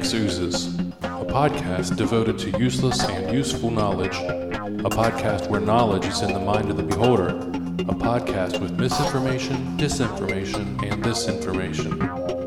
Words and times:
Oozes, 0.00 0.74
a 1.02 1.24
podcast 1.26 1.94
devoted 1.94 2.38
to 2.38 2.58
useless 2.58 3.04
and 3.04 3.32
useful 3.32 3.70
knowledge, 3.70 4.16
a 4.16 4.88
podcast 4.88 5.48
where 5.50 5.60
knowledge 5.60 6.06
is 6.06 6.22
in 6.22 6.32
the 6.32 6.40
mind 6.40 6.70
of 6.70 6.78
the 6.78 6.82
beholder, 6.82 7.28
a 7.28 7.94
podcast 7.94 8.60
with 8.60 8.72
misinformation, 8.80 9.56
disinformation, 9.76 10.82
and 10.90 11.04
disinformation. 11.04 12.39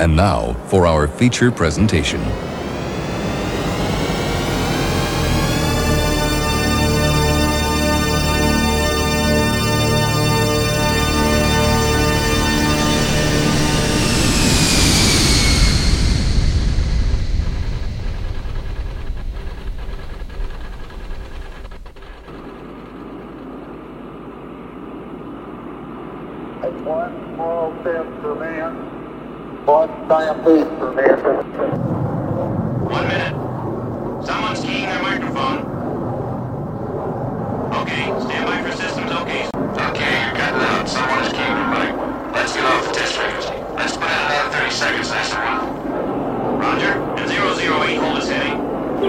And 0.00 0.16
now 0.16 0.54
for 0.68 0.86
our 0.86 1.06
feature 1.06 1.50
presentation. 1.50 2.22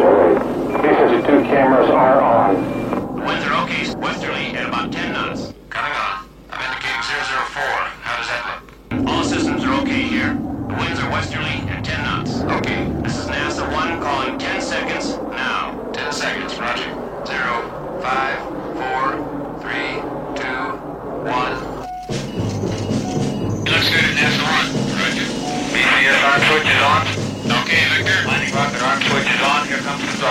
These 0.01 1.27
two 1.27 1.43
cameras 1.43 1.91
are 1.91 2.21
on. 2.21 3.00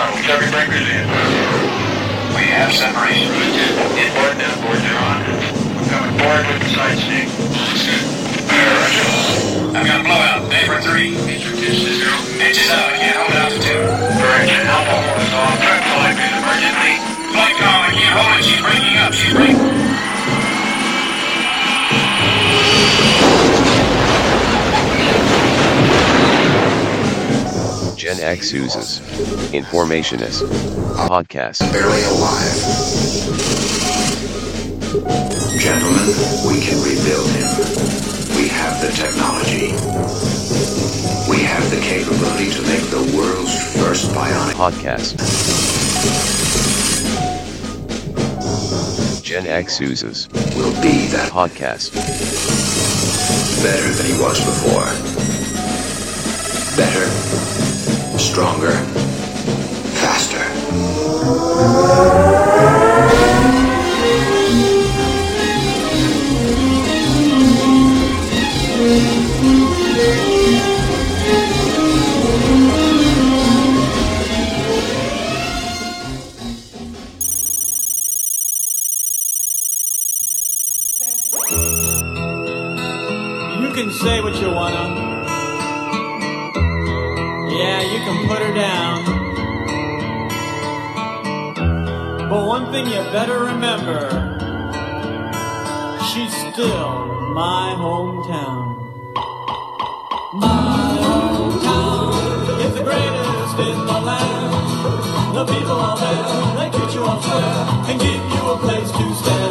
Chevy 0.01 0.49
breakers 0.49 0.87
in. 0.89 1.05
We 2.33 2.49
have 2.49 2.73
separation. 2.73 3.29
Inboard 4.01 4.33
and 4.33 4.41
outboards 4.41 4.81
are 4.89 4.97
on. 4.97 5.21
We're 5.77 5.89
coming 5.89 6.17
forward 6.17 6.47
with 6.47 6.63
the 6.63 6.69
side 6.73 6.97
stick. 6.97 8.00
Gen 28.11 28.19
X 28.25 28.53
Oozes. 28.53 28.99
Informationist. 29.53 30.43
Podcast. 31.07 31.59
barely 31.71 32.03
alive. 32.11 32.57
Gentlemen, 35.57 36.07
we 36.45 36.59
can 36.59 36.75
rebuild 36.83 37.29
him. 37.31 37.47
We 38.35 38.49
have 38.49 38.81
the 38.81 38.91
technology. 38.91 39.71
We 41.31 41.41
have 41.45 41.63
the 41.71 41.79
capability 41.79 42.51
to 42.51 42.61
make 42.63 42.83
the 42.91 43.15
world's 43.15 43.55
first 43.77 44.11
bionic. 44.11 44.55
Podcast. 44.55 45.15
Gen 49.23 49.47
X 49.47 49.79
Oozes. 49.79 50.27
Will 50.57 50.73
be 50.81 51.07
that 51.15 51.31
Podcast. 51.31 51.95
better 53.63 53.87
than 53.87 54.05
he 54.05 54.21
was 54.21 54.37
before. 54.43 54.91
Better, 56.75 57.60
stronger, 58.31 58.71
faster. 59.99 60.39
You 83.61 83.73
can 83.73 83.91
say 83.91 84.21
what 84.21 84.39
you 84.41 84.51
wanna. 84.51 85.10
Yeah, 87.51 87.81
you 87.81 87.99
can 87.99 88.27
put 88.27 88.39
her 88.39 88.53
down. 88.53 89.03
But 92.29 92.47
one 92.47 92.71
thing 92.71 92.85
you 92.87 93.01
better 93.11 93.39
remember 93.39 93.99
she's 96.13 96.33
still 96.33 97.05
my 97.35 97.75
hometown. 97.77 98.61
My 100.33 100.95
hometown 101.03 102.65
is 102.65 102.73
the 102.73 102.83
greatest 102.83 103.59
in 103.59 103.77
the 103.85 103.99
land. 103.99 105.35
The 105.35 105.45
people 105.45 105.79
are 105.87 105.97
there, 105.97 106.55
they 106.57 106.77
treat 106.77 106.95
you 106.95 107.03
all 107.03 107.21
square 107.21 107.65
and 107.89 107.99
give 107.99 108.23
you 108.33 108.41
a 108.49 108.57
place 108.59 108.91
to 108.91 109.15
stand. 109.15 109.50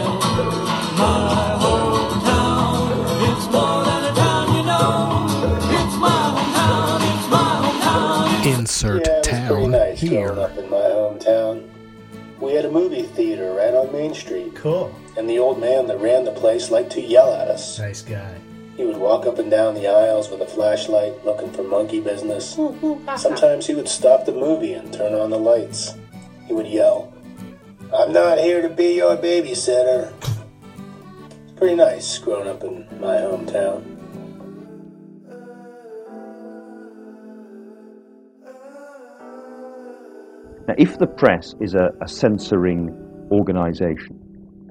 Growing 10.10 10.38
up 10.38 10.56
in 10.58 10.68
my 10.70 10.76
hometown. 10.76 11.68
We 12.40 12.54
had 12.54 12.64
a 12.64 12.70
movie 12.70 13.02
theater 13.02 13.52
right 13.52 13.74
on 13.74 13.92
Main 13.92 14.14
Street, 14.14 14.54
Cool. 14.54 14.94
and 15.16 15.28
the 15.28 15.38
old 15.38 15.60
man 15.60 15.86
that 15.88 16.00
ran 16.00 16.24
the 16.24 16.32
place 16.32 16.70
liked 16.70 16.90
to 16.92 17.00
yell 17.00 17.32
at 17.32 17.48
us. 17.48 17.78
Nice 17.78 18.02
guy. 18.02 18.34
He 18.76 18.84
would 18.86 18.96
walk 18.96 19.26
up 19.26 19.38
and 19.38 19.50
down 19.50 19.74
the 19.74 19.88
aisles 19.88 20.30
with 20.30 20.40
a 20.40 20.46
flashlight 20.46 21.22
looking 21.24 21.52
for 21.52 21.62
monkey 21.62 22.00
business. 22.00 22.54
Sometimes 23.18 23.66
he 23.66 23.74
would 23.74 23.88
stop 23.88 24.24
the 24.24 24.32
movie 24.32 24.72
and 24.72 24.90
turn 24.92 25.12
on 25.14 25.28
the 25.30 25.38
lights. 25.38 25.94
He 26.46 26.54
would 26.54 26.66
yell, 26.66 27.12
I'm 27.94 28.12
not 28.12 28.38
here 28.38 28.62
to 28.62 28.70
be 28.70 28.94
your 28.94 29.16
babysitter. 29.18 30.12
It's 31.42 31.52
pretty 31.58 31.74
nice 31.76 32.16
growing 32.18 32.48
up 32.48 32.62
in 32.64 32.86
my 33.00 33.16
hometown. 33.16 33.98
Now, 40.68 40.74
if 40.78 40.98
the 40.98 41.06
press 41.06 41.54
is 41.60 41.74
a, 41.74 41.90
a 42.00 42.08
censoring 42.08 42.90
organisation, 43.30 44.18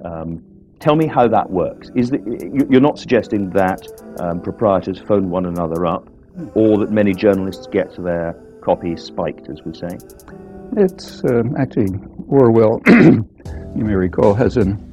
um, 0.05 0.43
tell 0.79 0.95
me 0.95 1.07
how 1.07 1.27
that 1.27 1.49
works. 1.49 1.89
Is 1.95 2.09
the, 2.09 2.17
you- 2.19 2.67
you're 2.69 2.81
not 2.81 2.97
suggesting 2.99 3.49
that 3.51 3.81
um, 4.19 4.41
proprietors 4.41 4.99
phone 4.99 5.29
one 5.29 5.45
another 5.45 5.85
up, 5.85 6.07
or 6.53 6.77
that 6.79 6.91
many 6.91 7.13
journalists 7.13 7.67
get 7.67 7.95
their 8.01 8.33
copies 8.61 9.03
spiked, 9.03 9.49
as 9.49 9.61
we 9.65 9.73
say. 9.73 9.97
It's 10.77 11.23
um, 11.25 11.55
actually 11.57 11.87
Orwell, 12.27 12.81
you 12.87 13.25
may 13.75 13.93
recall, 13.95 14.33
has 14.35 14.55
an 14.57 14.85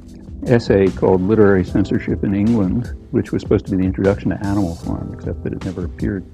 essay 0.47 0.87
called 0.89 1.21
Literary 1.21 1.65
Censorship 1.65 2.25
in 2.25 2.35
England, 2.35 2.95
which 3.11 3.31
was 3.33 3.43
supposed 3.43 3.67
to 3.67 3.73
be 3.73 3.77
the 3.79 3.85
introduction 3.85 4.31
to 4.31 4.47
Animal 4.47 4.75
Farm, 4.77 5.13
except 5.15 5.43
that 5.45 5.53
it 5.53 5.65
never 5.65 5.85
appeared. 5.85 6.25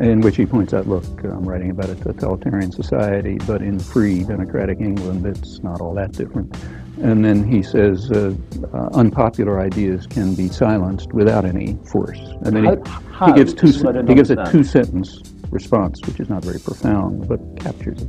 In 0.00 0.20
which 0.20 0.36
he 0.36 0.46
points 0.46 0.72
out, 0.72 0.86
look, 0.86 1.04
I'm 1.24 1.48
writing 1.48 1.70
about 1.70 1.90
a 1.90 1.94
totalitarian 1.94 2.72
society, 2.72 3.38
but 3.46 3.62
in 3.62 3.78
free 3.78 4.24
democratic 4.24 4.80
England, 4.80 5.26
it's 5.26 5.62
not 5.62 5.80
all 5.80 5.94
that 5.94 6.12
different. 6.12 6.54
And 7.02 7.24
then 7.24 7.44
he 7.44 7.62
says 7.62 8.10
uh, 8.10 8.34
uh, 8.72 8.88
unpopular 8.92 9.60
ideas 9.60 10.06
can 10.06 10.34
be 10.34 10.48
silenced 10.48 11.12
without 11.12 11.44
any 11.44 11.78
force. 11.86 12.18
And 12.42 12.56
then 12.56 12.64
he, 12.64 12.90
How- 13.12 13.26
he 13.26 13.32
gives 13.32 13.54
two. 13.54 13.66
This 13.68 13.76
is 13.76 13.82
what 13.82 13.96
I 13.96 14.00
sen- 14.00 14.06
don't 14.06 14.16
He 14.16 14.22
gives 14.22 14.30
a 14.30 14.50
two-sentence 14.50 15.22
response, 15.50 16.00
which 16.06 16.20
is 16.20 16.28
not 16.28 16.44
very 16.44 16.60
profound, 16.60 17.26
but 17.28 17.40
captures 17.58 18.02
it. 18.02 18.08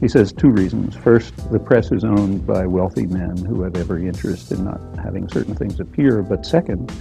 He 0.00 0.08
says 0.08 0.32
two 0.32 0.50
reasons. 0.50 0.96
First, 0.96 1.34
the 1.52 1.58
press 1.58 1.92
is 1.92 2.04
owned 2.04 2.46
by 2.46 2.66
wealthy 2.66 3.06
men 3.06 3.36
who 3.36 3.62
have 3.62 3.76
every 3.76 4.06
interest 4.08 4.50
in 4.50 4.64
not 4.64 4.80
having 4.98 5.28
certain 5.28 5.54
things 5.54 5.78
appear. 5.78 6.22
But 6.22 6.44
second, 6.44 6.92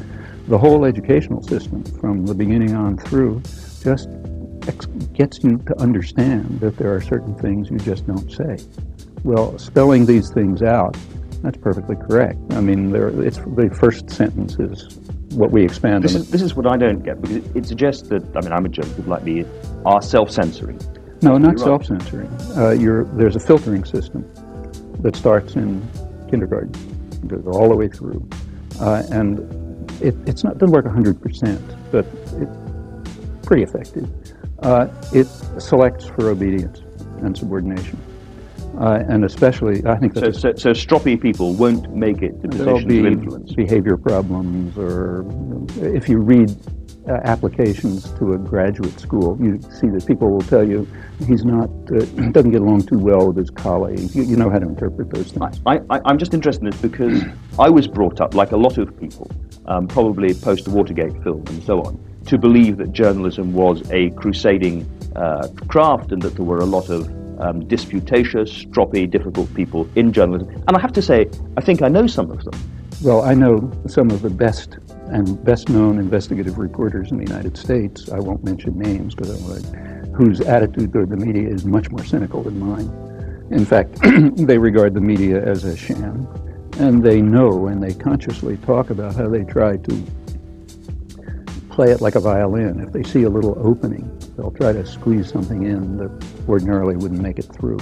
the 0.47 0.57
whole 0.57 0.85
educational 0.85 1.41
system, 1.41 1.83
from 1.99 2.25
the 2.25 2.35
beginning 2.35 2.75
on 2.75 2.97
through, 2.97 3.41
just 3.83 4.09
ex- 4.67 4.85
gets 5.13 5.43
you 5.43 5.57
to 5.67 5.79
understand 5.79 6.59
that 6.59 6.77
there 6.77 6.93
are 6.93 7.01
certain 7.01 7.35
things 7.35 7.69
you 7.69 7.77
just 7.77 8.05
don't 8.07 8.31
say. 8.31 8.57
Well, 9.23 9.57
spelling 9.57 10.05
these 10.05 10.29
things 10.29 10.61
out, 10.61 10.97
that's 11.41 11.57
perfectly 11.57 11.95
correct. 11.95 12.37
I 12.51 12.61
mean, 12.61 12.91
there, 12.91 13.09
it's 13.21 13.37
the 13.37 13.69
first 13.79 14.09
sentence 14.09 14.55
is 14.59 14.97
what 15.31 15.51
we 15.51 15.63
expand 15.63 16.03
This 16.03 16.15
on. 16.15 16.21
is, 16.21 16.31
this 16.31 16.41
is 16.41 16.55
what 16.55 16.67
I 16.67 16.77
don't 16.77 17.03
get 17.03 17.21
because 17.21 17.37
it, 17.37 17.55
it 17.55 17.65
suggests 17.65 18.07
that, 18.09 18.23
I 18.35 18.41
mean, 18.41 18.51
I'm 18.51 18.65
a 18.65 18.69
joke, 18.69 18.85
who'd 18.87 19.07
like 19.07 19.23
me, 19.23 19.45
are 19.85 20.01
self 20.01 20.31
censoring. 20.31 20.79
No, 21.21 21.37
not 21.37 21.49
right. 21.49 21.59
self-censoring. 21.59 22.29
Uh, 22.55 23.05
there's 23.17 23.35
a 23.35 23.39
filtering 23.39 23.83
system 23.83 24.29
that 25.01 25.15
starts 25.15 25.55
in 25.55 25.85
kindergarten, 26.29 26.71
goes 27.27 27.45
all 27.45 27.67
the 27.67 27.75
way 27.75 27.89
through, 27.89 28.25
uh, 28.79 29.03
and 29.11 29.39
it, 30.01 30.15
it's 30.25 30.43
not 30.43 30.57
doesn't 30.57 30.73
work 30.73 30.85
100%, 30.85 31.91
but 31.91 32.05
pretty 33.49 33.63
effective. 33.63 34.07
Uh, 34.59 34.87
it 35.11 35.25
selects 35.59 36.05
for 36.05 36.29
obedience 36.29 36.81
and 37.23 37.35
subordination, 37.35 37.99
uh, 38.77 39.03
and 39.09 39.25
especially 39.25 39.83
I 39.87 39.97
think 39.97 40.15
So, 40.15 40.31
so, 40.31 40.53
so 40.53 40.69
stroppy 40.71 41.19
people 41.19 41.55
won't 41.55 41.91
make 41.95 42.21
it 42.21 42.39
to 42.43 42.47
positions 42.47 42.85
be 42.85 42.99
of 42.99 43.05
influence. 43.07 43.53
behavior 43.53 43.97
problems, 43.97 44.77
or 44.77 45.25
if 45.81 46.07
you 46.07 46.19
read 46.19 46.55
uh, 47.07 47.13
applications 47.23 48.11
to 48.19 48.33
a 48.33 48.37
graduate 48.37 48.99
school, 48.99 49.35
you 49.41 49.59
see 49.79 49.87
that 49.87 50.05
people 50.05 50.29
will 50.29 50.41
tell 50.41 50.63
you 50.63 50.87
he's 51.25 51.43
not 51.43 51.69
uh, 51.91 52.05
doesn't 52.31 52.51
get 52.51 52.61
along 52.61 52.83
too 52.83 52.99
well 52.99 53.29
with 53.29 53.37
his 53.37 53.49
colleagues. 53.49 54.15
You, 54.15 54.25
you 54.25 54.35
know 54.35 54.51
how 54.51 54.59
to 54.59 54.67
interpret 54.67 55.09
those 55.09 55.31
things. 55.31 55.59
I, 55.65 55.79
I, 55.89 56.01
I'm 56.05 56.19
just 56.19 56.35
interested 56.35 56.63
in 56.65 56.69
this 56.69 56.81
because 56.81 57.23
I 57.57 57.69
was 57.71 57.87
brought 57.87 58.21
up, 58.21 58.35
like 58.35 58.51
a 58.51 58.57
lot 58.57 58.77
of 58.77 58.95
people, 58.99 59.31
um, 59.65 59.87
probably 59.87 60.35
post 60.35 60.65
the 60.65 60.71
Watergate 60.71 61.13
film 61.23 61.43
and 61.47 61.63
so 61.63 61.81
on, 61.81 62.08
to 62.29 62.37
believe 62.37 62.77
that 62.77 62.91
journalism 62.91 63.53
was 63.53 63.81
a 63.89 64.11
crusading 64.11 64.87
uh, 65.15 65.47
craft 65.67 66.11
and 66.11 66.21
that 66.21 66.35
there 66.35 66.45
were 66.45 66.59
a 66.59 66.65
lot 66.65 66.87
of 66.89 67.09
um, 67.41 67.67
disputatious, 67.67 68.65
stroppy, 68.65 69.09
difficult 69.09 69.51
people 69.55 69.89
in 69.95 70.13
journalism. 70.13 70.47
And 70.67 70.77
I 70.77 70.79
have 70.79 70.93
to 70.93 71.01
say, 71.01 71.27
I 71.57 71.61
think 71.61 71.81
I 71.81 71.87
know 71.87 72.05
some 72.05 72.29
of 72.29 72.43
them. 72.43 72.53
Well, 73.01 73.23
I 73.23 73.33
know 73.33 73.71
some 73.87 74.11
of 74.11 74.21
the 74.21 74.29
best 74.29 74.77
and 75.07 75.43
best 75.43 75.69
known 75.69 75.97
investigative 75.97 76.59
reporters 76.59 77.09
in 77.09 77.17
the 77.17 77.25
United 77.25 77.57
States. 77.57 78.11
I 78.11 78.19
won't 78.19 78.43
mention 78.43 78.77
names 78.77 79.15
because 79.15 79.31
I 79.31 79.47
would, 79.47 80.15
whose 80.15 80.39
attitude 80.41 80.93
toward 80.93 81.09
the 81.09 81.17
media 81.17 81.49
is 81.49 81.65
much 81.65 81.89
more 81.89 82.03
cynical 82.05 82.43
than 82.43 82.59
mine. 82.59 82.87
In 83.49 83.65
fact, 83.65 83.97
they 84.35 84.59
regard 84.59 84.93
the 84.93 85.01
media 85.01 85.43
as 85.43 85.63
a 85.63 85.75
sham, 85.75 86.27
and 86.77 87.01
they 87.01 87.23
know 87.23 87.65
and 87.65 87.81
they 87.81 87.95
consciously 87.95 88.57
talk 88.57 88.91
about 88.91 89.15
how 89.15 89.27
they 89.27 89.43
try 89.43 89.77
to 89.77 90.03
play 91.79 91.91
it 91.93 92.01
like 92.01 92.15
a 92.15 92.19
violin. 92.19 92.81
If 92.81 92.91
they 92.91 93.03
see 93.03 93.23
a 93.23 93.29
little 93.29 93.57
opening, 93.65 94.03
they'll 94.35 94.51
try 94.51 94.73
to 94.73 94.85
squeeze 94.85 95.31
something 95.31 95.63
in 95.63 95.95
that 95.95 96.11
ordinarily 96.45 96.97
wouldn't 96.97 97.21
make 97.21 97.39
it 97.39 97.45
through. 97.45 97.79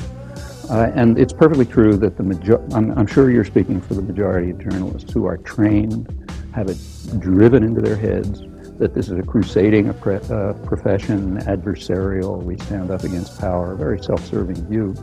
Uh, 0.70 0.92
and 0.94 1.18
it's 1.18 1.34
perfectly 1.34 1.66
true 1.66 1.98
that 1.98 2.16
the 2.16 2.22
major- 2.22 2.64
I'm, 2.76 2.92
I'm 2.92 3.08
sure 3.08 3.32
you're 3.32 3.44
speaking 3.44 3.82
for 3.82 3.96
the 3.96 4.04
majority 4.04 4.52
of 4.52 4.60
journalists 4.60 5.12
who 5.12 5.26
are 5.26 5.38
trained, 5.38 6.32
have 6.54 6.70
it 6.70 6.78
driven 7.18 7.64
into 7.64 7.82
their 7.82 7.96
heads 7.96 8.44
that 8.78 8.94
this 8.94 9.10
is 9.10 9.18
a 9.18 9.24
crusading 9.24 9.90
uh, 9.90 10.54
profession, 10.66 11.38
adversarial, 11.42 12.42
we 12.44 12.58
stand 12.58 12.92
up 12.92 13.04
against 13.04 13.40
power, 13.40 13.74
a 13.74 13.76
very 13.76 14.02
self-serving 14.02 14.68
view. 14.68 14.94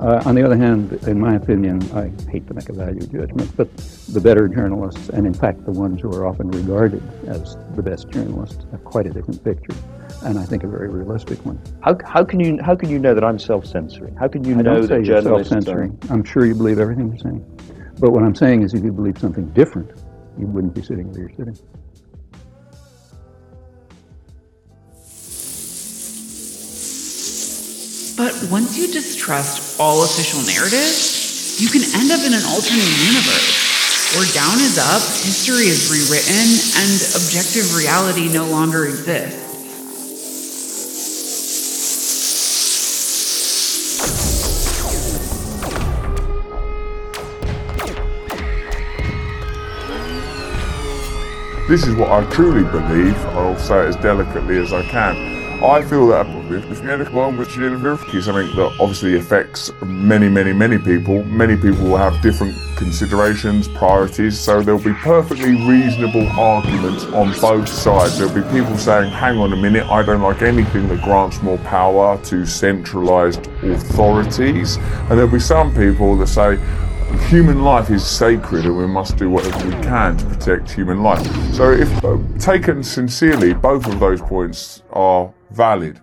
Uh, 0.00 0.22
on 0.26 0.34
the 0.34 0.42
other 0.42 0.56
hand, 0.56 0.92
in 1.06 1.18
my 1.18 1.36
opinion, 1.36 1.80
I 1.92 2.12
hate 2.30 2.46
to 2.48 2.54
make 2.54 2.68
a 2.68 2.74
value 2.74 3.00
judgment, 3.00 3.50
but 3.56 3.74
the 4.08 4.20
better 4.20 4.46
journalists, 4.46 5.08
and 5.08 5.26
in 5.26 5.32
fact 5.32 5.64
the 5.64 5.72
ones 5.72 6.02
who 6.02 6.12
are 6.12 6.26
often 6.26 6.50
regarded 6.50 7.02
as 7.26 7.56
the 7.74 7.82
best 7.82 8.10
journalists, 8.10 8.66
have 8.72 8.84
quite 8.84 9.06
a 9.06 9.10
different 9.10 9.42
picture, 9.42 9.74
and 10.24 10.38
I 10.38 10.44
think 10.44 10.62
a 10.62 10.68
very 10.68 10.88
realistic 10.88 11.44
one. 11.46 11.58
How, 11.80 11.96
how, 12.04 12.24
can, 12.24 12.40
you, 12.40 12.58
how 12.62 12.76
can 12.76 12.90
you 12.90 12.98
know 12.98 13.14
that 13.14 13.24
I'm 13.24 13.38
self 13.38 13.64
censoring? 13.64 14.14
How 14.16 14.28
can 14.28 14.44
you 14.44 14.54
I 14.54 14.62
know 14.62 14.74
don't 14.74 14.82
say 14.82 14.88
that 14.88 15.04
you're 15.04 15.22
journalists 15.22 15.52
are. 15.52 15.62
self-censoring. 15.62 15.98
I'm 16.10 16.24
sure 16.24 16.44
you 16.44 16.54
believe 16.54 16.78
everything 16.78 17.08
you're 17.08 17.18
saying. 17.18 17.42
But 18.00 18.10
what 18.10 18.22
I'm 18.22 18.34
saying 18.34 18.62
is 18.62 18.74
if 18.74 18.84
you 18.84 18.92
believe 18.92 19.18
something 19.18 19.46
different, 19.50 19.90
you 20.38 20.46
wouldn't 20.46 20.74
be 20.74 20.82
sitting 20.82 21.10
where 21.10 21.20
you're 21.20 21.30
sitting. 21.30 21.56
But 28.16 28.46
once 28.48 28.78
you 28.78 28.86
distrust 28.86 29.80
all 29.80 30.04
official 30.04 30.38
narratives, 30.46 31.60
you 31.60 31.68
can 31.68 31.82
end 31.98 32.12
up 32.12 32.20
in 32.20 32.32
an 32.32 32.46
alternate 32.46 32.86
universe 33.02 34.14
where 34.14 34.30
down 34.32 34.60
is 34.60 34.78
up, 34.78 35.02
history 35.26 35.66
is 35.66 35.90
rewritten, 35.90 36.46
and 36.78 36.94
objective 37.18 37.74
reality 37.74 38.32
no 38.32 38.46
longer 38.46 38.84
exists. 38.84 39.42
This 51.66 51.84
is 51.84 51.96
what 51.96 52.12
I 52.12 52.24
truly 52.30 52.62
believe. 52.62 53.16
I'll 53.34 53.58
say 53.58 53.80
it 53.80 53.88
as 53.88 53.96
delicately 53.96 54.58
as 54.58 54.72
I 54.72 54.82
can. 54.82 55.33
I 55.64 55.82
feel 55.82 56.06
that 56.08 56.26
if 56.50 57.10
well 57.12 57.32
which 57.32 57.56
is 57.56 58.24
something 58.26 58.54
that 58.54 58.76
obviously 58.78 59.16
affects 59.16 59.72
many, 59.82 60.28
many, 60.28 60.52
many 60.52 60.78
people. 60.78 61.24
Many 61.24 61.56
people 61.56 61.84
will 61.84 61.96
have 61.96 62.20
different 62.22 62.54
considerations, 62.76 63.66
priorities, 63.68 64.38
so 64.38 64.60
there'll 64.62 64.80
be 64.80 64.92
perfectly 64.92 65.52
reasonable 65.66 66.28
arguments 66.32 67.04
on 67.06 67.32
both 67.40 67.68
sides. 67.68 68.18
There'll 68.18 68.34
be 68.34 68.42
people 68.50 68.76
saying, 68.76 69.10
hang 69.10 69.38
on 69.38 69.52
a 69.52 69.56
minute, 69.56 69.86
I 69.86 70.02
don't 70.02 70.20
like 70.20 70.42
anything 70.42 70.86
that 70.88 71.02
grants 71.02 71.40
more 71.40 71.58
power 71.58 72.22
to 72.24 72.44
centralised 72.44 73.46
authorities. 73.62 74.76
And 74.76 75.12
there'll 75.12 75.28
be 75.28 75.40
some 75.40 75.74
people 75.74 76.16
that 76.18 76.26
say, 76.26 76.58
human 77.14 77.62
life 77.62 77.90
is 77.90 78.06
sacred 78.06 78.64
and 78.64 78.76
we 78.76 78.86
must 78.86 79.16
do 79.16 79.30
whatever 79.30 79.64
we 79.66 79.72
can 79.82 80.16
to 80.16 80.24
protect 80.26 80.70
human 80.70 81.02
life. 81.02 81.26
So, 81.54 81.72
if 81.72 82.04
uh, 82.04 82.18
taken 82.38 82.82
sincerely, 82.82 83.54
both 83.54 83.86
of 83.86 84.00
those 84.00 84.20
points 84.20 84.82
are 84.90 85.32
valid. 85.50 86.00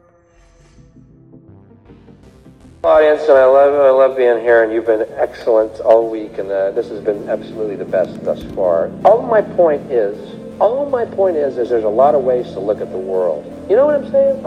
Audience, 2.84 3.22
and 3.24 3.38
I 3.38 3.46
love 3.46 3.74
I 3.74 3.92
love 3.92 4.18
being 4.18 4.40
here, 4.40 4.64
and 4.64 4.74
you've 4.74 4.88
been 4.88 5.06
excellent 5.12 5.80
all 5.82 6.10
week, 6.10 6.40
and 6.40 6.50
uh, 6.50 6.72
this 6.72 6.90
has 6.90 7.00
been 7.00 7.30
absolutely 7.30 7.76
the 7.76 7.86
best 7.86 8.24
thus 8.24 8.42
far. 8.56 8.92
All 9.06 9.22
my 9.22 9.42
point 9.42 9.92
is, 9.92 10.18
all 10.60 10.90
my 10.90 11.06
point 11.06 11.38
is, 11.38 11.60
is 11.60 11.70
there's 11.70 11.84
a 11.84 11.90
lot 11.90 12.16
of 12.16 12.24
ways 12.24 12.48
to 12.54 12.60
look 12.60 12.82
at 12.82 12.92
the 12.92 12.98
world. 12.98 13.46
You 13.70 13.76
know 13.76 13.86
what 13.86 14.04
I'm 14.04 14.12
saying? 14.12 14.38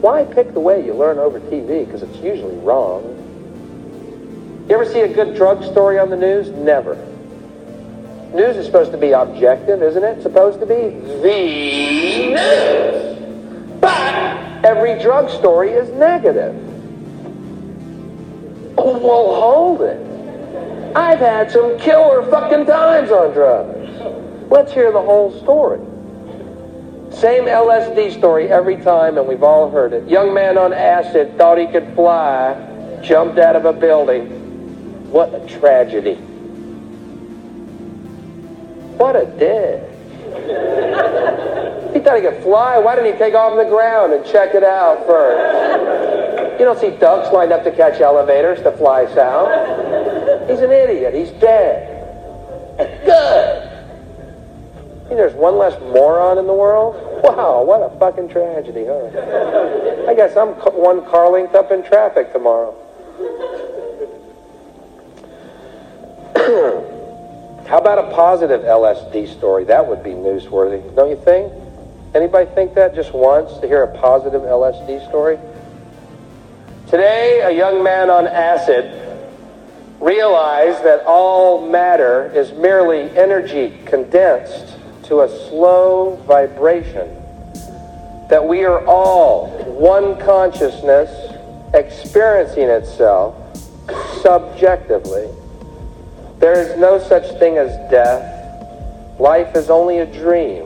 Why 0.00 0.24
pick 0.24 0.54
the 0.54 0.60
way 0.60 0.82
you 0.82 0.94
learn 0.94 1.18
over 1.18 1.38
TV? 1.38 1.84
Because 1.84 2.02
it's 2.02 2.16
usually 2.16 2.56
wrong. 2.60 3.19
You 4.70 4.76
ever 4.76 4.86
see 4.86 5.00
a 5.00 5.12
good 5.12 5.34
drug 5.34 5.64
story 5.64 5.98
on 5.98 6.10
the 6.10 6.16
news? 6.16 6.48
Never. 6.50 6.94
News 8.32 8.56
is 8.56 8.66
supposed 8.66 8.92
to 8.92 8.98
be 8.98 9.10
objective, 9.10 9.82
isn't 9.82 10.04
it? 10.04 10.22
Supposed 10.22 10.60
to 10.60 10.66
be 10.66 10.90
the 11.00 12.28
news. 12.36 13.80
But 13.80 14.64
every 14.64 14.96
drug 15.02 15.28
story 15.28 15.72
is 15.72 15.90
negative. 15.90 16.54
Oh, 18.78 18.96
well, 18.98 19.34
hold 19.40 19.80
it. 19.82 20.96
I've 20.96 21.18
had 21.18 21.50
some 21.50 21.76
killer 21.80 22.22
fucking 22.30 22.66
times 22.66 23.10
on 23.10 23.32
drugs. 23.32 23.90
Let's 24.52 24.72
hear 24.72 24.92
the 24.92 25.02
whole 25.02 25.36
story. 25.40 25.80
Same 27.12 27.46
LSD 27.46 28.16
story 28.16 28.46
every 28.48 28.76
time, 28.76 29.18
and 29.18 29.26
we've 29.26 29.42
all 29.42 29.68
heard 29.68 29.92
it. 29.92 30.08
Young 30.08 30.32
man 30.32 30.56
on 30.56 30.72
acid 30.72 31.36
thought 31.36 31.58
he 31.58 31.66
could 31.66 31.92
fly, 31.96 32.54
jumped 33.02 33.40
out 33.40 33.56
of 33.56 33.64
a 33.64 33.72
building. 33.72 34.39
What 35.10 35.34
a 35.34 35.44
tragedy. 35.46 36.14
What 38.96 39.16
a 39.16 39.26
dick. 39.26 39.82
He 41.92 41.98
thought 41.98 42.16
he 42.16 42.22
could 42.22 42.42
fly. 42.42 42.78
Why 42.78 42.94
didn't 42.94 43.14
he 43.14 43.18
take 43.18 43.34
off 43.34 43.56
the 43.56 43.64
ground 43.64 44.12
and 44.12 44.24
check 44.24 44.54
it 44.54 44.62
out 44.62 45.04
first? 45.06 46.60
You 46.60 46.64
don't 46.64 46.78
see 46.78 46.90
ducks 46.90 47.32
lined 47.32 47.52
up 47.52 47.64
to 47.64 47.72
catch 47.72 48.00
elevators 48.00 48.62
to 48.62 48.70
fly 48.72 49.12
south. 49.14 50.48
He's 50.48 50.60
an 50.60 50.70
idiot. 50.70 51.14
He's 51.14 51.30
dead. 51.40 51.88
Good. 53.04 53.66
You 55.10 55.16
there's 55.16 55.34
one 55.34 55.58
less 55.58 55.78
moron 55.80 56.38
in 56.38 56.46
the 56.46 56.54
world? 56.54 56.94
Wow, 57.24 57.64
what 57.64 57.82
a 57.82 57.90
fucking 57.98 58.28
tragedy, 58.28 58.84
huh? 58.86 60.06
I 60.08 60.14
guess 60.14 60.36
I'm 60.36 60.50
one 60.78 61.04
car 61.06 61.32
length 61.32 61.56
up 61.56 61.72
in 61.72 61.82
traffic 61.82 62.32
tomorrow. 62.32 62.76
How 67.70 67.78
about 67.78 67.98
a 67.98 68.12
positive 68.16 68.62
LSD 68.62 69.32
story? 69.38 69.62
That 69.62 69.86
would 69.86 70.02
be 70.02 70.10
newsworthy, 70.10 70.82
don't 70.96 71.08
you 71.08 71.22
think? 71.24 71.52
Anybody 72.16 72.50
think 72.52 72.74
that 72.74 72.96
just 72.96 73.14
once 73.14 73.60
to 73.60 73.68
hear 73.68 73.84
a 73.84 73.96
positive 73.96 74.42
LSD 74.42 75.08
story? 75.08 75.38
Today, 76.88 77.42
a 77.42 77.52
young 77.52 77.84
man 77.84 78.10
on 78.10 78.26
acid 78.26 78.90
realized 80.00 80.82
that 80.82 81.04
all 81.06 81.64
matter 81.70 82.32
is 82.34 82.50
merely 82.54 83.16
energy 83.16 83.78
condensed 83.86 84.76
to 85.04 85.20
a 85.20 85.28
slow 85.48 86.16
vibration. 86.26 87.08
That 88.30 88.44
we 88.44 88.64
are 88.64 88.84
all 88.84 89.46
one 89.78 90.18
consciousness 90.18 91.36
experiencing 91.72 92.68
itself 92.68 93.36
subjectively. 94.22 95.28
There 96.40 96.58
is 96.58 96.78
no 96.78 96.98
such 96.98 97.38
thing 97.38 97.58
as 97.58 97.68
death. 97.90 99.20
Life 99.20 99.54
is 99.54 99.68
only 99.68 99.98
a 99.98 100.06
dream, 100.06 100.64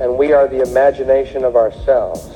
and 0.00 0.18
we 0.18 0.32
are 0.32 0.48
the 0.48 0.60
imagination 0.60 1.44
of 1.44 1.54
ourselves. 1.54 2.34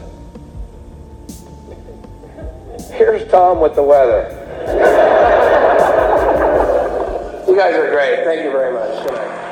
Here's 2.93 3.29
Tom 3.33 3.61
with 3.61 3.75
the 3.75 3.83
weather. 3.83 4.31
you 7.49 7.57
guys 7.57 7.75
are 7.75 7.91
great. 7.91 8.23
Thank 8.23 8.45
you 8.45 8.53
very 8.53 8.73
much. 8.73 9.44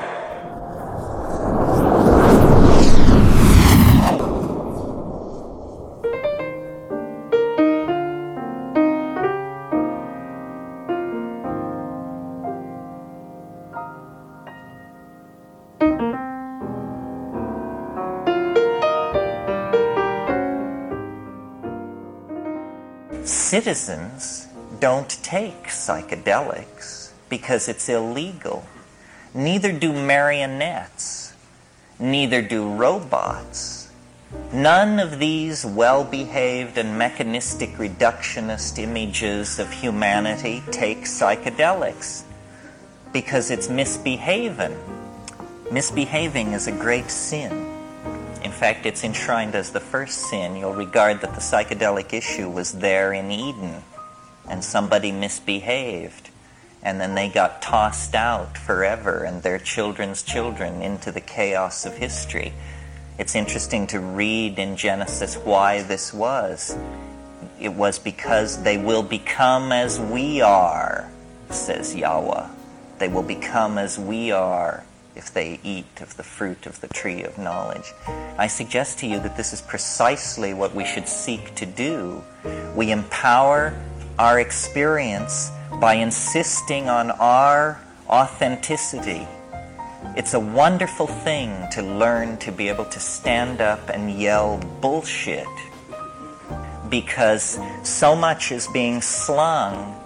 Citizens 23.52 24.48
don't 24.80 25.10
take 25.22 25.64
psychedelics 25.64 27.10
because 27.28 27.68
it's 27.68 27.86
illegal. 27.86 28.64
Neither 29.34 29.72
do 29.72 29.92
marionettes. 29.92 31.34
Neither 31.98 32.40
do 32.40 32.66
robots. 32.66 33.90
None 34.54 34.98
of 34.98 35.18
these 35.18 35.66
well 35.66 36.02
behaved 36.02 36.78
and 36.78 36.96
mechanistic 36.96 37.72
reductionist 37.72 38.78
images 38.78 39.58
of 39.58 39.70
humanity 39.70 40.62
take 40.70 41.02
psychedelics 41.02 42.22
because 43.12 43.50
it's 43.50 43.68
misbehaving. 43.68 44.78
Misbehaving 45.70 46.54
is 46.54 46.68
a 46.68 46.72
great 46.72 47.10
sin. 47.10 47.71
Fact, 48.62 48.86
it's 48.86 49.02
enshrined 49.02 49.56
as 49.56 49.72
the 49.72 49.80
first 49.80 50.30
sin. 50.30 50.54
You'll 50.54 50.72
regard 50.72 51.20
that 51.22 51.34
the 51.34 51.40
psychedelic 51.40 52.12
issue 52.12 52.48
was 52.48 52.70
there 52.70 53.12
in 53.12 53.32
Eden 53.32 53.82
and 54.48 54.62
somebody 54.62 55.10
misbehaved. 55.10 56.30
And 56.80 57.00
then 57.00 57.16
they 57.16 57.28
got 57.28 57.60
tossed 57.60 58.14
out 58.14 58.56
forever 58.56 59.24
and 59.24 59.42
their 59.42 59.58
children's 59.58 60.22
children 60.22 60.80
into 60.80 61.10
the 61.10 61.20
chaos 61.20 61.84
of 61.84 61.96
history. 61.96 62.52
It's 63.18 63.34
interesting 63.34 63.88
to 63.88 63.98
read 63.98 64.60
in 64.60 64.76
Genesis 64.76 65.34
why 65.34 65.82
this 65.82 66.14
was. 66.14 66.78
It 67.58 67.74
was 67.74 67.98
because 67.98 68.62
they 68.62 68.78
will 68.78 69.02
become 69.02 69.72
as 69.72 69.98
we 69.98 70.40
are, 70.40 71.10
says 71.50 71.96
Yahweh. 71.96 72.46
They 72.98 73.08
will 73.08 73.24
become 73.24 73.76
as 73.76 73.98
we 73.98 74.30
are 74.30 74.84
if 75.14 75.32
they 75.32 75.60
eat 75.62 76.00
of 76.00 76.16
the 76.16 76.22
fruit 76.22 76.66
of 76.66 76.80
the 76.80 76.88
tree 76.88 77.22
of 77.22 77.38
knowledge. 77.38 77.92
I 78.38 78.46
suggest 78.46 78.98
to 79.00 79.06
you 79.06 79.20
that 79.20 79.36
this 79.36 79.52
is 79.52 79.60
precisely 79.60 80.54
what 80.54 80.74
we 80.74 80.84
should 80.84 81.08
seek 81.08 81.54
to 81.56 81.66
do. 81.66 82.22
We 82.74 82.90
empower 82.90 83.78
our 84.18 84.40
experience 84.40 85.50
by 85.80 85.94
insisting 85.94 86.88
on 86.88 87.10
our 87.12 87.80
authenticity. 88.08 89.26
It's 90.16 90.34
a 90.34 90.40
wonderful 90.40 91.06
thing 91.06 91.68
to 91.72 91.82
learn 91.82 92.36
to 92.38 92.52
be 92.52 92.68
able 92.68 92.84
to 92.86 93.00
stand 93.00 93.60
up 93.60 93.88
and 93.88 94.10
yell 94.10 94.58
bullshit 94.80 95.46
because 96.90 97.58
so 97.82 98.14
much 98.14 98.52
is 98.52 98.68
being 98.68 99.00
slung 99.00 99.98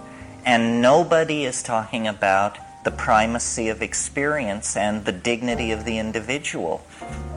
and 0.45 0.81
nobody 0.81 1.43
is 1.43 1.61
talking 1.61 2.07
about 2.07 2.57
the 2.87 2.91
primacy 2.91 3.67
of 3.67 3.81
experience 3.81 4.77
and 4.77 5.03
the 5.03 5.11
dignity 5.11 5.71
of 5.71 5.83
the 5.83 5.97
individual. 5.97 6.81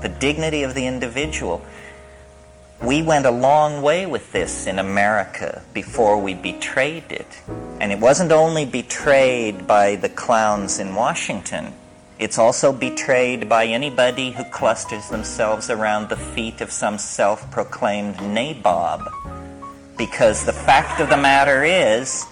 The 0.01 0.09
dignity 0.09 0.63
of 0.63 0.77
the 0.77 0.87
individual. 0.87 1.61
We 2.81 3.03
went 3.03 3.27
a 3.27 3.33
long 3.33 3.83
way 3.83 4.07
with 4.07 4.31
this 4.31 4.69
in 4.69 4.79
America 4.79 5.65
before 5.75 6.23
we 6.23 6.35
betrayed 6.35 7.11
it. 7.11 7.43
And 7.81 7.91
it 7.91 7.99
wasn't 7.99 8.31
only 8.31 8.65
betrayed 8.65 9.67
by 9.67 9.97
the 9.97 10.09
clowns 10.09 10.79
in 10.79 10.95
Washington, 10.95 11.75
it's 12.21 12.39
also 12.39 12.71
betrayed 12.71 13.49
by 13.49 13.65
anybody 13.67 14.31
who 14.31 14.45
clusters 14.45 15.09
themselves 15.09 15.69
around 15.69 16.11
the 16.11 16.17
feet 16.17 16.61
of 16.61 16.71
some 16.71 16.97
self 16.97 17.51
proclaimed 17.51 18.19
nabob. 18.19 19.05
Because 19.99 20.45
the 20.45 20.53
fact 20.53 21.01
of 21.01 21.09
the 21.09 21.17
matter 21.17 21.65
is, 21.65 22.25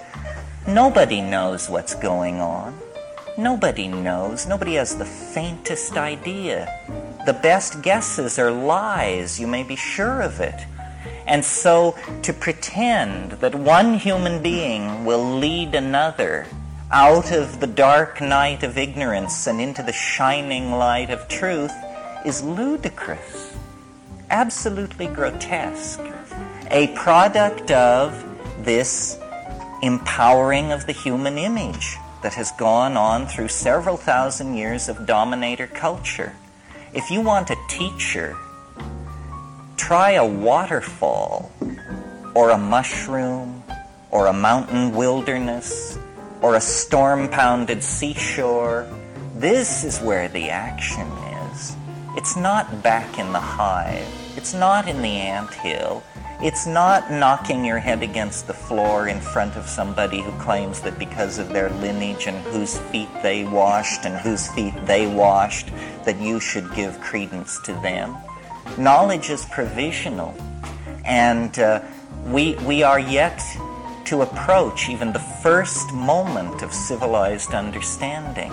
nobody 0.69 1.21
knows 1.21 1.69
what's 1.69 1.97
going 1.97 2.41
on. 2.41 2.79
Nobody 3.39 3.87
knows. 3.87 4.49
Nobody 4.49 4.75
has 4.75 4.97
the 4.97 5.05
faintest 5.05 5.97
idea. 5.97 6.67
The 7.25 7.35
best 7.35 7.83
guesses 7.83 8.37
are 8.37 8.51
lies, 8.51 9.39
you 9.39 9.47
may 9.47 9.63
be 9.63 9.77
sure 9.77 10.21
of 10.23 10.41
it. 10.41 10.67
And 11.25 11.45
so 11.45 11.95
to 12.23 12.33
pretend 12.33 13.31
that 13.39 13.55
one 13.55 13.95
human 13.95 14.43
being 14.43 15.05
will 15.05 15.39
lead 15.39 15.77
another 15.77 16.49
out 16.91 17.31
of 17.31 17.61
the 17.61 17.69
dark 17.69 18.21
night 18.21 18.65
of 18.65 18.77
ignorance 18.77 19.47
and 19.47 19.61
into 19.61 19.85
the 19.85 19.93
shining 19.93 20.73
light 20.73 21.11
of 21.11 21.29
truth 21.29 21.75
is 22.27 22.43
ludicrous, 22.43 23.57
absolutely 24.31 25.07
grotesque, 25.07 26.01
a 26.73 26.89
product 26.97 27.71
of 27.71 28.21
this 28.65 29.17
empowering 29.81 30.73
of 30.73 30.87
the 30.87 30.93
human 30.93 31.39
image 31.39 31.99
that 32.23 32.35
has 32.35 32.53
gone 32.53 32.97
on 32.97 33.27
through 33.27 33.49
several 33.49 33.97
thousand 33.97 34.57
years 34.57 34.89
of 34.89 35.07
dominator 35.07 35.67
culture. 35.67 36.35
If 36.93 37.11
you 37.11 37.21
want 37.21 37.51
a 37.51 37.57
teacher, 37.69 38.37
try 39.77 40.13
a 40.13 40.27
waterfall, 40.27 41.53
or 42.35 42.51
a 42.51 42.59
mushroom, 42.59 43.63
or 44.11 44.27
a 44.27 44.33
mountain 44.33 44.95
wilderness, 44.95 45.99
or 46.43 46.55
a 46.55 46.61
storm 46.61 47.29
pounded 47.29 47.83
seashore. 47.83 48.89
This 49.37 49.85
is 49.85 50.01
where 50.01 50.29
the 50.29 50.51
action 50.51 51.07
is. 51.53 51.77
It's 52.17 52.37
not 52.37 52.83
back 52.83 53.19
in 53.19 53.33
the 53.33 53.41
hive, 53.41 54.07
it's 54.37 54.55
not 54.55 54.89
in 54.89 55.03
the 55.03 55.09
ant 55.09 55.53
hill, 55.55 56.03
it's 56.41 56.67
not 56.67 57.11
knocking 57.11 57.65
your 57.65 57.81
head 57.81 58.03
against 58.03 58.47
the 58.47 58.55
floor 58.55 59.09
in 59.09 59.21
front 59.21 59.57
of 59.57 59.67
somebody 59.67 60.21
who 60.21 60.31
claims 60.39 60.81
that 60.83 60.97
because 60.97 61.39
of 61.39 61.49
their 61.49 61.69
lineage 61.71 62.29
and 62.29 62.39
whose 62.53 62.79
feet 62.79 63.09
they 63.23 63.45
washed 63.45 64.05
and 64.05 64.17
whose 64.17 64.47
feet 64.49 64.75
they 64.85 65.09
washed, 65.09 65.71
that 66.05 66.21
you 66.21 66.39
should 66.39 66.73
give 66.75 67.01
credence 67.01 67.61
to 67.63 67.73
them. 67.75 68.17
Knowledge 68.77 69.31
is 69.31 69.47
provisional, 69.47 70.33
and 71.05 71.59
uh, 71.59 71.83
we, 72.27 72.55
we 72.67 72.85
are 72.85 73.01
yet 73.01 73.43
to 74.05 74.23
approach 74.23 74.89
even 74.89 75.13
the 75.13 75.19
first 75.19 75.93
moment 75.93 76.63
of 76.63 76.73
civilized 76.73 77.53
understanding. 77.53 78.53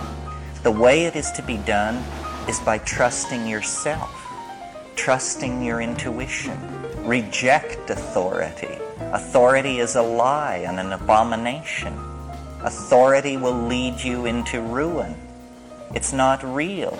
The 0.63 0.71
way 0.71 1.05
it 1.05 1.15
is 1.15 1.31
to 1.33 1.43
be 1.43 1.57
done 1.57 2.03
is 2.49 2.59
by 2.61 2.79
trusting 2.79 3.45
yourself, 3.47 4.09
trusting 4.95 5.63
your 5.63 5.81
intuition. 5.81 6.84
Reject 7.05 7.91
authority. 7.91 8.79
Authority 9.13 9.77
is 9.77 9.95
a 9.95 10.01
lie 10.01 10.63
and 10.67 10.79
an 10.79 10.91
abomination. 10.91 11.93
Authority 12.63 13.37
will 13.37 13.67
lead 13.67 13.99
you 13.99 14.25
into 14.25 14.59
ruin. 14.59 15.15
It's 15.93 16.13
not 16.13 16.43
real. 16.43 16.97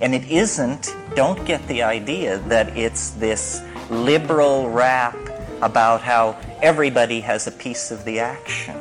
And 0.00 0.16
it 0.16 0.28
isn't, 0.28 0.92
don't 1.14 1.46
get 1.46 1.64
the 1.68 1.84
idea 1.84 2.38
that 2.48 2.76
it's 2.76 3.10
this 3.10 3.62
liberal 3.88 4.68
rap 4.68 5.16
about 5.62 6.00
how 6.00 6.36
everybody 6.60 7.20
has 7.20 7.46
a 7.46 7.52
piece 7.52 7.92
of 7.92 8.04
the 8.04 8.18
action. 8.18 8.74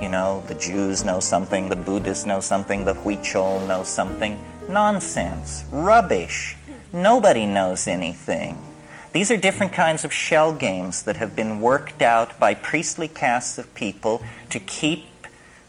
You 0.00 0.08
know, 0.08 0.42
the 0.48 0.54
Jews 0.54 1.04
know 1.04 1.20
something, 1.20 1.68
the 1.68 1.76
Buddhists 1.76 2.24
know 2.24 2.40
something, 2.40 2.86
the 2.86 2.94
Huichol 2.94 3.68
know 3.68 3.82
something. 3.82 4.42
Nonsense. 4.70 5.66
Rubbish. 5.70 6.56
Nobody 6.94 7.44
knows 7.44 7.86
anything. 7.86 8.56
These 9.12 9.30
are 9.30 9.36
different 9.36 9.74
kinds 9.74 10.04
of 10.04 10.12
shell 10.12 10.54
games 10.54 11.02
that 11.02 11.18
have 11.18 11.36
been 11.36 11.60
worked 11.60 12.00
out 12.00 12.38
by 12.40 12.54
priestly 12.54 13.08
castes 13.08 13.58
of 13.58 13.74
people 13.74 14.22
to 14.48 14.58
keep 14.58 15.04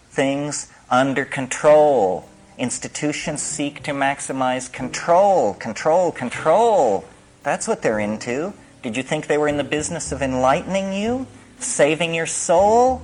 things 0.09 0.71
under 0.89 1.25
control. 1.25 2.29
Institutions 2.57 3.41
seek 3.41 3.83
to 3.83 3.91
maximize 3.91 4.71
control, 4.71 5.55
control, 5.55 6.11
control. 6.11 7.03
That's 7.43 7.67
what 7.67 7.81
they're 7.81 7.99
into. 7.99 8.53
Did 8.81 8.95
you 8.95 9.03
think 9.03 9.27
they 9.27 9.37
were 9.37 9.49
in 9.49 9.57
the 9.57 9.63
business 9.65 10.13
of 10.13 10.21
enlightening 10.21 10.93
you? 10.93 11.27
Saving 11.59 12.13
your 12.13 12.25
soul? 12.25 13.01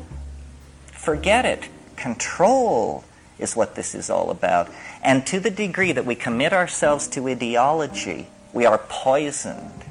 Forget 0.85 1.45
it. 1.45 1.67
Control 1.97 3.03
is 3.39 3.55
what 3.55 3.75
this 3.75 3.93
is 3.93 4.09
all 4.09 4.29
about. 4.29 4.69
And 5.03 5.25
to 5.27 5.39
the 5.39 5.49
degree 5.49 5.91
that 5.91 6.05
we 6.05 6.15
commit 6.15 6.53
ourselves 6.53 7.07
to 7.09 7.27
ideology, 7.27 8.27
we 8.53 8.65
are 8.65 8.77
poisoned. 8.77 9.83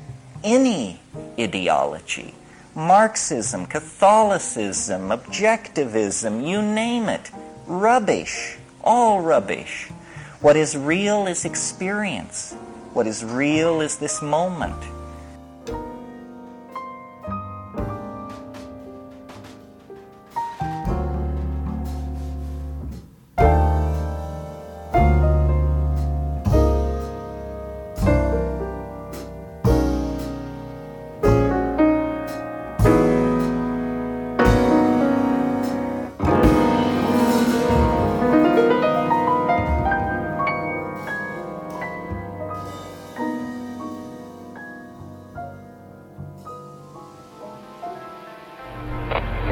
Any 0.44 1.00
ideology, 1.38 2.34
Marxism, 2.74 3.66
Catholicism, 3.66 5.08
objectivism, 5.08 6.48
you 6.48 6.62
name 6.62 7.08
it, 7.08 7.32
rubbish, 7.66 8.56
all 8.84 9.20
rubbish. 9.20 9.88
What 10.40 10.56
is 10.56 10.76
real 10.76 11.26
is 11.26 11.44
experience. 11.44 12.54
What 12.92 13.08
is 13.08 13.24
real 13.24 13.80
is 13.80 13.98
this 13.98 14.22
moment. 14.22 14.80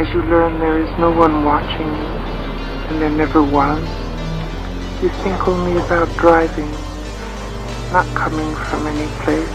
As 0.06 0.14
you 0.14 0.22
learn 0.22 0.58
there 0.60 0.78
is 0.78 0.88
no 1.00 1.10
one 1.10 1.44
watching 1.44 1.88
you, 1.88 2.06
and 2.86 3.02
there 3.02 3.10
never 3.10 3.42
was, 3.42 3.82
you 5.02 5.08
think 5.24 5.48
only 5.48 5.76
about 5.78 6.08
driving, 6.16 6.70
not 7.90 8.06
coming 8.14 8.54
from 8.54 8.86
any 8.86 9.08
place, 9.24 9.50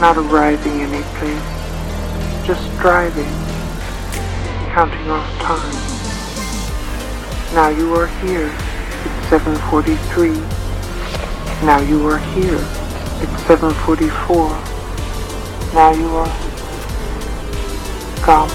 not 0.00 0.18
arriving 0.18 0.82
any 0.82 1.02
place, 1.16 1.42
just 2.46 2.68
driving, 2.78 3.32
counting 4.74 5.08
off 5.08 5.26
time. 5.40 5.72
Now 7.54 7.70
you 7.70 7.94
are 7.94 8.08
here, 8.20 8.52
it's 8.52 9.28
7.43. 9.32 10.36
Now 11.64 11.80
you 11.80 12.06
are 12.06 12.18
here, 12.18 12.60
it's 13.22 13.42
7.44. 13.48 14.52
Now 15.72 15.92
you 15.92 16.16
are 16.16 16.28
gone. 18.26 18.50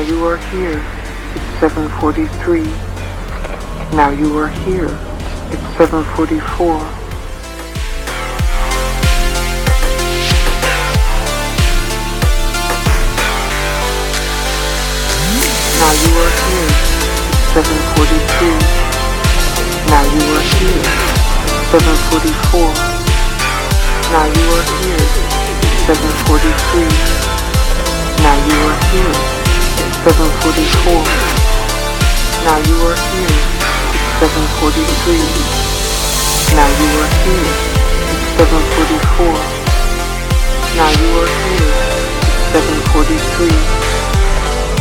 Now 0.00 0.06
you 0.06 0.24
are 0.24 0.38
here. 0.48 0.80
It's 1.36 1.60
7.43. 1.60 2.64
Now 3.92 4.08
you 4.08 4.38
are 4.38 4.48
here. 4.48 4.88
It's 5.52 5.62
7.44. 5.76 6.80
Now 15.76 15.92
you 15.92 16.10
are 16.16 16.32
here. 16.48 16.72
It's 17.28 17.52
7.43. 17.52 18.56
Now 19.90 20.00
you 20.08 20.24
are 20.32 20.48
here. 20.56 20.80
It's 21.44 21.76
7.44. 21.76 22.72
Now 24.08 24.24
you 24.24 24.44
are 24.56 24.64
here. 24.80 25.04
It's 25.60 25.84
7.43. 25.84 26.88
Now 28.22 28.36
you 28.48 28.56
are 28.64 28.80
here. 28.94 29.39
744. 30.00 30.96
Now 32.48 32.56
you 32.56 32.76
are 32.88 32.96
here. 32.96 33.36
It's 33.92 34.24
743. 34.24 36.56
Now 36.56 36.64
you 36.72 36.88
are 37.04 37.12
here. 37.20 37.52
It's 38.08 38.40
744. 38.40 39.28
Now 40.80 40.88
you 40.88 41.08
are 41.20 41.28
here. 41.28 41.68
It's 42.16 42.48
743. 42.88 43.52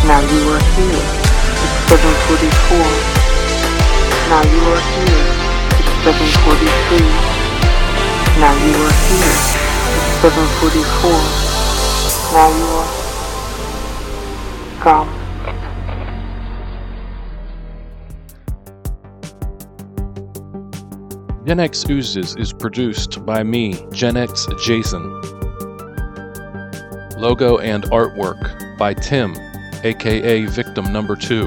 Now 0.08 0.24
you 0.24 0.40
are 0.56 0.64
here. 0.80 1.04
It's 1.04 1.92
744. 1.92 2.80
Now 4.32 4.40
you 4.40 4.62
are 4.72 4.84
here. 5.04 5.28
It's 5.84 6.08
743. 6.08 8.40
Now 8.40 8.56
you 8.56 8.72
are 8.72 8.96
here. 9.04 9.36
It's 10.00 10.24
744. 10.24 11.12
Now 12.32 12.48
you 12.56 12.72
are 12.72 12.99
Gen 21.46 21.60
X 21.60 21.84
Oozes 21.90 22.36
is 22.38 22.54
produced 22.54 23.26
by 23.26 23.44
me, 23.44 23.86
Gen 23.92 24.16
X 24.16 24.48
Jason. 24.64 25.04
Logo 27.18 27.58
and 27.58 27.84
artwork 27.86 28.78
by 28.78 28.94
Tim, 28.94 29.36
aka 29.84 30.46
Victim 30.46 30.94
Number 30.94 31.18
2. 31.18 31.46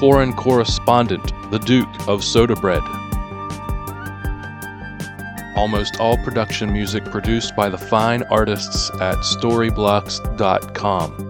Foreign 0.00 0.32
correspondent, 0.32 1.32
the 1.52 1.58
Duke 1.58 2.08
of 2.08 2.24
Soda 2.24 2.56
Bread. 2.56 2.82
Almost 5.56 5.98
all 5.98 6.16
production 6.18 6.72
music 6.72 7.04
produced 7.06 7.56
by 7.56 7.68
the 7.68 7.78
fine 7.78 8.22
artists 8.24 8.90
at 9.00 9.16
storyblocks.com. 9.18 11.25